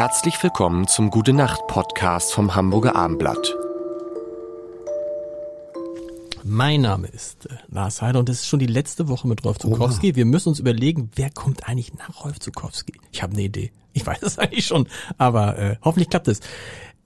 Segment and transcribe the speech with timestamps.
[0.00, 3.54] Herzlich willkommen zum Gute Nacht Podcast vom Hamburger Armblatt.
[6.42, 9.58] Mein Name ist äh, Lars Heider und das ist schon die letzte Woche mit Rolf
[9.58, 10.16] Zukowski.
[10.16, 12.94] Wir müssen uns überlegen, wer kommt eigentlich nach Rolf Zukowski?
[13.12, 13.72] Ich habe eine Idee.
[13.92, 16.40] Ich weiß es eigentlich schon, aber äh, hoffentlich klappt es.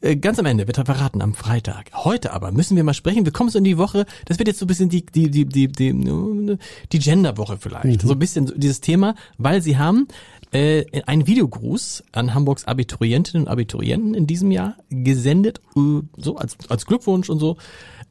[0.05, 1.91] Äh, Ganz am Ende wird er verraten am Freitag.
[1.95, 3.25] Heute aber müssen wir mal sprechen.
[3.25, 4.05] Wir kommen so in die Woche.
[4.27, 6.59] Das wird jetzt so ein bisschen die die die die die,
[6.93, 8.03] die Genderwoche vielleicht.
[8.03, 10.07] So ein bisschen dieses Thema, weil sie haben
[10.53, 16.59] äh, einen Videogruß an Hamburgs Abiturientinnen und Abiturienten in diesem Jahr gesendet, äh, so als
[16.69, 17.57] als Glückwunsch und so.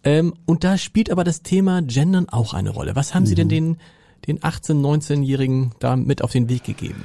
[0.04, 2.96] Ähm, und da spielt aber das Thema Gendern auch eine Rolle.
[2.96, 3.78] Was haben Sie denn den
[4.26, 7.04] den 18, 19-Jährigen da mit auf den Weg gegeben?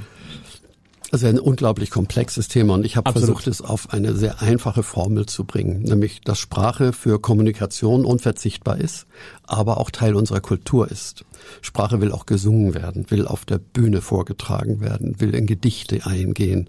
[1.10, 5.24] Also ein unglaublich komplexes Thema und ich habe versucht, es auf eine sehr einfache Formel
[5.24, 9.06] zu bringen, nämlich dass Sprache für Kommunikation unverzichtbar ist,
[9.44, 11.24] aber auch Teil unserer Kultur ist.
[11.62, 16.68] Sprache will auch gesungen werden, will auf der Bühne vorgetragen werden, will in Gedichte eingehen.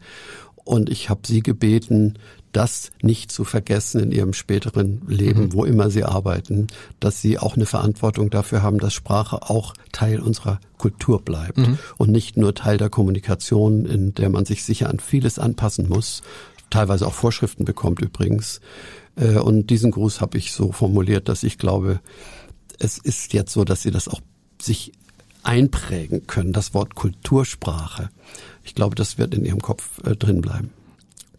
[0.64, 2.18] Und ich habe Sie gebeten,
[2.60, 6.68] das nicht zu vergessen in Ihrem späteren Leben, wo immer Sie arbeiten,
[7.00, 11.58] dass Sie auch eine Verantwortung dafür haben, dass Sprache auch Teil unserer Kultur bleibt
[11.98, 16.22] und nicht nur Teil der Kommunikation, in der man sich sicher an vieles anpassen muss,
[16.70, 18.60] teilweise auch Vorschriften bekommt übrigens.
[19.16, 22.02] Äh, Und diesen Gruß habe ich so formuliert, dass ich glaube,
[22.78, 24.20] es ist jetzt so, dass Sie das auch
[24.62, 24.92] sich
[25.44, 28.10] einprägen können, das Wort Kultursprache.
[28.66, 30.72] Ich glaube, das wird in Ihrem Kopf äh, drin bleiben.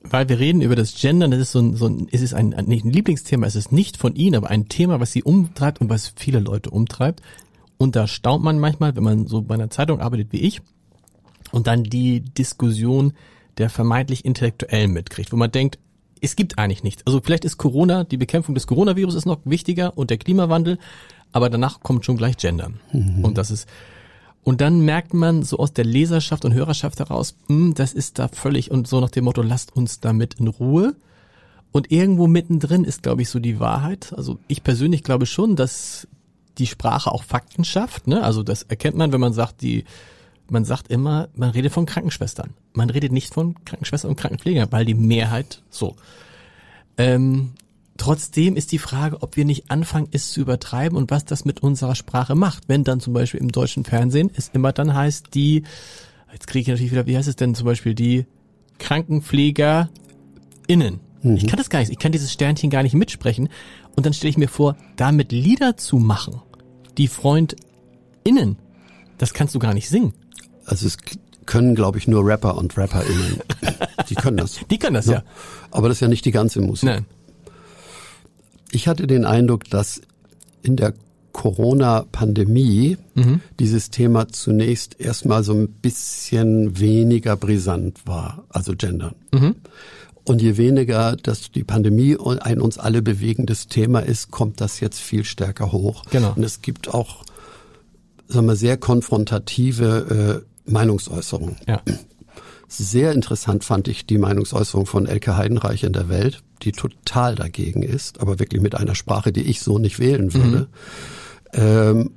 [0.03, 2.55] Weil wir reden über das Gendern, das ist so ein, so ein es ist ein,
[2.55, 5.81] ein, nicht ein Lieblingsthema, es ist nicht von Ihnen, aber ein Thema, was Sie umtreibt
[5.81, 7.21] und was viele Leute umtreibt.
[7.77, 10.61] Und da staunt man manchmal, wenn man so bei einer Zeitung arbeitet wie ich
[11.51, 13.13] und dann die Diskussion
[13.59, 15.79] der vermeintlich Intellektuellen mitkriegt, wo man denkt,
[16.21, 17.07] es gibt eigentlich nichts.
[17.07, 20.79] Also vielleicht ist Corona, die Bekämpfung des Coronavirus ist noch wichtiger und der Klimawandel,
[21.33, 22.81] aber danach kommt schon gleich Gendern.
[23.23, 23.69] Und das ist,
[24.43, 28.29] und dann merkt man so aus der Leserschaft und Hörerschaft heraus, hm, das ist da
[28.29, 30.97] völlig und so nach dem Motto, lasst uns damit in Ruhe.
[31.73, 34.13] Und irgendwo mittendrin ist, glaube ich, so die Wahrheit.
[34.17, 36.09] Also ich persönlich glaube schon, dass
[36.59, 38.09] die Sprache auch Fakten schafft.
[38.09, 38.23] Ne?
[38.23, 39.85] Also das erkennt man, wenn man sagt, die,
[40.49, 42.55] man sagt immer, man redet von Krankenschwestern.
[42.73, 45.95] Man redet nicht von Krankenschwestern und Krankenpflegern, weil die Mehrheit so.
[46.99, 47.53] Ähm,
[47.97, 51.63] trotzdem ist die Frage, ob wir nicht anfangen, es zu übertreiben und was das mit
[51.63, 52.65] unserer Sprache macht.
[52.69, 55.65] Wenn dann zum Beispiel im deutschen Fernsehen es immer dann heißt, die,
[56.33, 58.27] jetzt kriege ich natürlich wieder, wie heißt es denn zum Beispiel, die
[58.79, 59.91] KrankenpflegerInnen.
[61.23, 63.51] Ich kann das gar nicht, ich kann dieses Sternchen gar nicht mitsprechen.
[63.95, 66.41] Und dann stelle ich mir vor, damit Lieder zu machen,
[66.97, 68.57] die FreundInnen,
[69.19, 70.15] das kannst du gar nicht singen.
[70.65, 70.97] Also es
[71.45, 73.41] können, glaube ich, nur Rapper und RapperInnen.
[74.09, 74.61] Die können das.
[74.71, 75.23] Die können das ja.
[75.71, 76.89] Aber das ist ja nicht die ganze Musik.
[76.89, 77.07] Nein.
[78.73, 80.01] Ich hatte den Eindruck, dass
[80.63, 80.95] in der
[81.33, 82.97] Corona-Pandemie
[83.59, 89.15] dieses Thema zunächst erstmal so ein bisschen weniger brisant war, also Gendern.
[90.25, 95.01] Und je weniger dass die Pandemie ein uns alle bewegendes Thema ist, kommt das jetzt
[95.01, 96.05] viel stärker hoch.
[96.11, 96.35] Genau.
[96.37, 97.25] Und es gibt auch,
[98.29, 101.57] sagen wir, sehr konfrontative äh, Meinungsäußerungen.
[101.67, 101.83] Ja.
[102.73, 107.83] Sehr interessant fand ich die Meinungsäußerung von Elke Heidenreich in der Welt, die total dagegen
[107.83, 110.69] ist, aber wirklich mit einer Sprache, die ich so nicht wählen würde.
[111.53, 112.11] Ähm,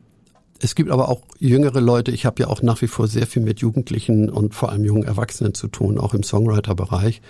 [0.59, 3.41] es gibt aber auch jüngere Leute, ich habe ja auch nach wie vor sehr viel
[3.41, 7.23] mit Jugendlichen und vor allem jungen Erwachsenen zu tun, auch im Songwriter-Bereich,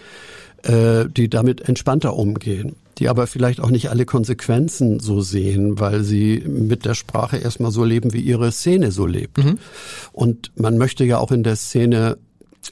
[0.63, 6.03] äh, die damit entspannter umgehen, die aber vielleicht auch nicht alle Konsequenzen so sehen, weil
[6.03, 9.37] sie mit der Sprache erstmal so leben, wie ihre Szene so lebt.
[10.11, 12.17] Und man möchte ja auch in der Szene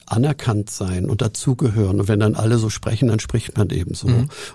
[0.06, 2.00] anerkannt sein und dazugehören.
[2.00, 4.08] Und wenn dann alle so sprechen, dann spricht man eben so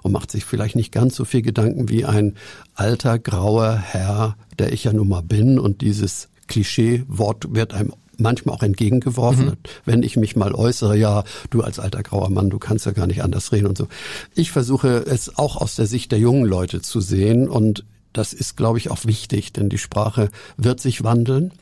[0.03, 2.35] und macht sich vielleicht nicht ganz so viel Gedanken wie ein
[2.75, 5.59] alter, grauer Herr, der ich ja nun mal bin.
[5.59, 11.63] Und dieses Klischee-Wort wird einem manchmal auch entgegengeworfen, wenn ich mich mal äußere, ja, du
[11.63, 13.89] als alter grauer Mann, du kannst ja gar nicht anders reden und so.
[14.35, 18.57] Ich versuche es auch aus der Sicht der jungen Leute zu sehen und das ist,
[18.57, 21.53] glaube ich, auch wichtig, denn die Sprache wird sich wandeln.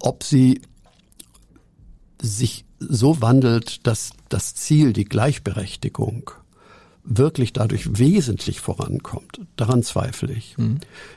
[0.00, 0.60] Ob sie
[2.24, 6.30] sich so wandelt, dass das Ziel, die Gleichberechtigung,
[7.04, 10.54] wirklich dadurch wesentlich vorankommt, daran zweifle ich.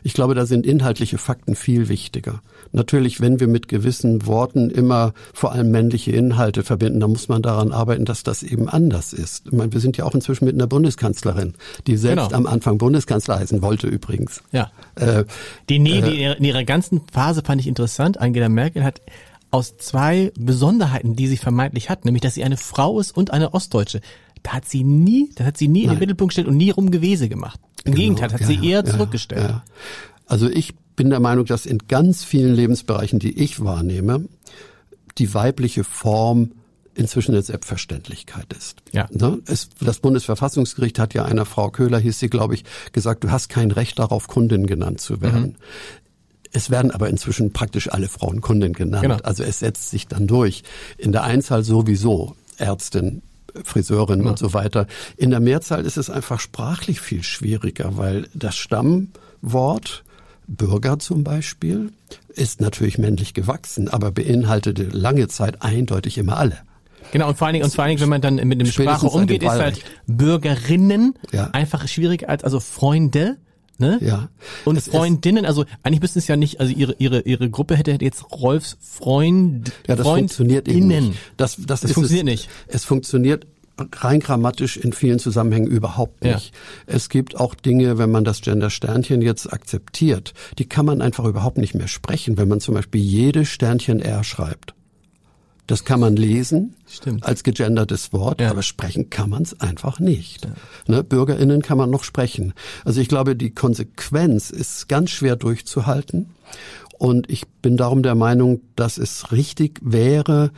[0.02, 2.42] Ich glaube, da sind inhaltliche Fakten viel wichtiger.
[2.72, 7.44] Natürlich, wenn wir mit gewissen Worten immer vor allem männliche Inhalte verbinden, dann muss man
[7.44, 9.46] daran arbeiten, dass das eben anders ist.
[9.46, 11.54] Ich meine, wir sind ja auch inzwischen mit einer Bundeskanzlerin,
[11.86, 12.36] die selbst Genau.
[12.36, 14.42] am Anfang Bundeskanzler heißen wollte übrigens.
[14.52, 14.72] Ja.
[14.96, 15.26] Äh,
[15.70, 18.20] Die, nee, die, in ihrer ganzen Phase fand ich interessant.
[18.20, 19.02] Angela Merkel hat
[19.56, 23.54] aus zwei Besonderheiten, die sie vermeintlich hat, nämlich dass sie eine Frau ist und eine
[23.54, 24.02] Ostdeutsche.
[24.44, 27.30] Da hat sie nie, da hat sie nie in den Mittelpunkt gestellt und nie Rumgewese
[27.30, 27.58] gemacht.
[27.86, 29.50] Im Genau, Gegenteil, hat ja, sie eher ja, zurückgestellt.
[29.50, 29.64] ja.
[30.28, 34.26] Also ich bin der Meinung, dass in ganz vielen Lebensbereichen, die ich wahrnehme,
[35.18, 36.52] die weibliche Form
[36.94, 38.82] inzwischen eine Selbstverständlichkeit ist.
[38.92, 39.08] Ja.
[39.12, 39.40] Ne?
[39.46, 43.48] Es, das Bundesverfassungsgericht hat ja einer Frau Köhler, hieß sie, glaube ich, gesagt, du hast
[43.48, 45.44] kein Recht darauf, Kundin genannt zu werden.
[45.44, 45.56] Mhm.
[46.56, 49.04] Es werden aber inzwischen praktisch alle Frauen Kundin genannt.
[49.04, 49.18] Genau.
[49.24, 50.64] Also es setzt sich dann durch.
[50.98, 53.22] In der Einzahl sowieso Ärztin,
[53.64, 54.30] Friseurin ja.
[54.30, 54.88] und so weiter.
[55.18, 60.06] In der Mehrzahl ist es einfach sprachlich viel schwieriger, weil das Stammwort
[60.48, 61.92] Bürger zum Beispiel
[62.30, 66.58] ist natürlich männlich gewachsen, aber beinhaltete lange Zeit eindeutig immer alle.
[67.12, 69.08] Genau, und vor allen Dingen, und vor allen Dingen, wenn man dann mit dem Sprache
[69.08, 71.50] umgeht, ist halt Bürgerinnen ja.
[71.52, 73.38] einfach schwieriger als, also Freunde,
[73.80, 74.00] ne?
[74.02, 74.30] Ja.
[74.66, 77.98] Und es Freundinnen, also eigentlich müssten es ja nicht, also ihre, ihre, ihre Gruppe hätte
[78.00, 81.14] jetzt Rolfs Freund, Ja, das funktioniert eben nicht.
[81.38, 82.50] Das, das, das funktioniert es, nicht.
[82.68, 86.54] Es funktioniert rein grammatisch in vielen Zusammenhängen überhaupt nicht.
[86.54, 86.96] Ja.
[86.96, 91.58] Es gibt auch Dinge, wenn man das Gender-Sternchen jetzt akzeptiert, die kann man einfach überhaupt
[91.58, 94.74] nicht mehr sprechen, wenn man zum Beispiel jedes Sternchen R schreibt.
[95.68, 97.26] Das kann man lesen Stimmt.
[97.26, 98.52] als gegendertes Wort, ja.
[98.52, 100.46] aber sprechen kann man es einfach nicht.
[100.46, 100.52] Ja.
[100.88, 102.54] Ne, BürgerInnen kann man noch sprechen.
[102.84, 106.30] Also ich glaube, die Konsequenz ist ganz schwer durchzuhalten.
[106.98, 110.52] Und ich bin darum der Meinung, dass es richtig wäre,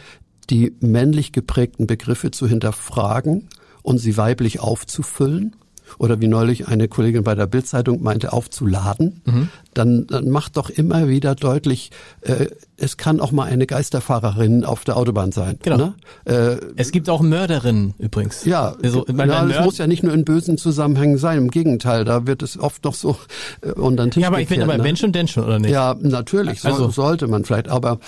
[0.49, 3.49] die männlich geprägten Begriffe zu hinterfragen
[3.81, 5.55] und sie weiblich aufzufüllen
[5.97, 9.49] oder wie neulich eine Kollegin bei der Bildzeitung meinte, aufzuladen, mhm.
[9.73, 11.91] dann, dann macht doch immer wieder deutlich,
[12.21, 12.47] äh,
[12.77, 15.57] es kann auch mal eine Geisterfahrerin auf der Autobahn sein.
[15.63, 15.77] Genau.
[15.77, 15.93] Ne?
[16.25, 18.45] Äh, es gibt auch Mörderinnen übrigens.
[18.45, 21.37] Ja, also, ja das muss ja nicht nur in bösen Zusammenhängen sein.
[21.39, 23.17] Im Gegenteil, da wird es oft doch so
[23.61, 24.83] äh, unter den Tisch Ja, aber ich finde aber ne?
[24.83, 25.71] wenn schon, denn schon, oder nicht?
[25.71, 26.89] Ja, natürlich, so, also.
[26.89, 27.99] sollte man vielleicht, aber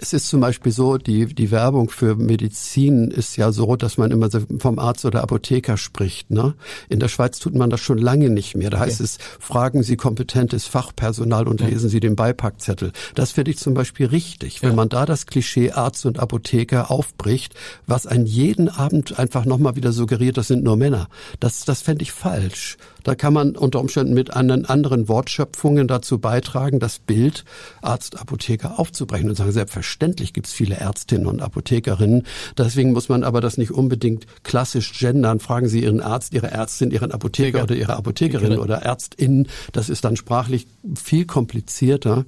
[0.00, 4.10] es ist zum Beispiel so, die, die Werbung für Medizin ist ja so, dass man
[4.10, 4.28] immer
[4.58, 6.30] vom Arzt oder Apotheker spricht.
[6.30, 6.54] Ne?
[6.88, 8.70] In der Schweiz tut man das schon lange nicht mehr.
[8.70, 9.04] Da heißt okay.
[9.04, 11.68] es, fragen Sie kompetentes Fachpersonal und ja.
[11.68, 12.92] lesen Sie den Beipackzettel.
[13.14, 14.62] Das finde ich zum Beispiel richtig.
[14.62, 14.76] Wenn ja.
[14.76, 17.54] man da das Klischee Arzt und Apotheker aufbricht,
[17.86, 21.08] was einen jeden Abend einfach nochmal wieder suggeriert, das sind nur Männer.
[21.40, 22.76] Das, das fände ich falsch.
[23.08, 27.46] Da kann man unter Umständen mit anderen, anderen Wortschöpfungen dazu beitragen, das Bild
[27.80, 32.24] Arzt, Apotheker aufzubrechen und sagen, selbstverständlich gibt es viele Ärztinnen und Apothekerinnen.
[32.58, 35.40] Deswegen muss man aber das nicht unbedingt klassisch gendern.
[35.40, 39.46] Fragen Sie Ihren Arzt, Ihre Ärztin, Ihren Apotheker oder Ihre Apothekerin oder Ärztin.
[39.72, 42.26] Das ist dann sprachlich viel komplizierter.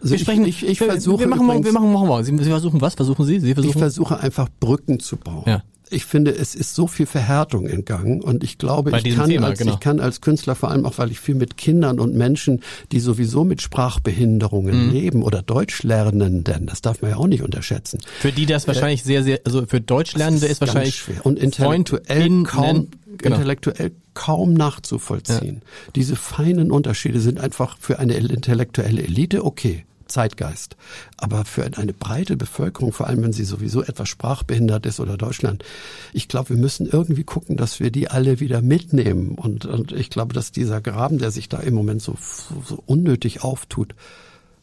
[0.00, 2.24] Also wir sprechen, ich, ich, ich versuche wir machen, übrigens, wir machen, machen wir.
[2.24, 2.94] Sie, Sie versuchen was?
[2.94, 3.40] Versuchen Sie?
[3.40, 3.72] Sie versuchen?
[3.72, 5.44] Ich versuche einfach Brücken zu bauen.
[5.46, 5.62] Ja
[5.94, 9.30] ich finde, es ist so viel Verhärtung in Gang und ich glaube, Bei ich kann,
[9.30, 9.74] Thema, als, genau.
[9.74, 12.62] ich kann als Künstler, vor allem auch, weil ich viel mit Kindern und Menschen,
[12.92, 14.92] die sowieso mit Sprachbehinderungen mhm.
[14.92, 18.00] leben oder Deutschlernenden, das darf man ja auch nicht unterschätzen.
[18.18, 21.38] Für die das wahrscheinlich äh, sehr, sehr, also für Deutschlernende ist, ist wahrscheinlich schwer und
[21.38, 22.88] intellektuell kaum,
[23.18, 23.36] genau.
[23.36, 25.56] intellektuell kaum nachzuvollziehen.
[25.56, 25.92] Ja.
[25.94, 29.84] Diese feinen Unterschiede sind einfach für eine intellektuelle Elite okay.
[30.14, 30.76] Zeitgeist.
[31.16, 35.64] Aber für eine breite Bevölkerung, vor allem wenn sie sowieso etwas sprachbehindert ist oder Deutschland,
[36.12, 39.34] ich glaube, wir müssen irgendwie gucken, dass wir die alle wieder mitnehmen.
[39.34, 42.16] Und, und ich glaube, dass dieser Graben, der sich da im Moment so,
[42.64, 43.94] so unnötig auftut,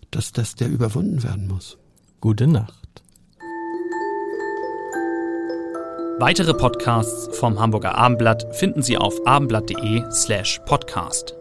[0.09, 1.77] dass das der überwunden werden muss.
[2.21, 2.73] Gute Nacht.
[6.19, 11.40] Weitere Podcasts vom Hamburger Abendblatt finden Sie auf abendblatt.de slash podcast.